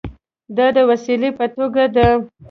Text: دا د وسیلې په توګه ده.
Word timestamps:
دا 0.57 0.67
د 0.75 0.77
وسیلې 0.89 1.29
په 1.37 1.45
توګه 1.55 1.83
ده. 1.95 2.07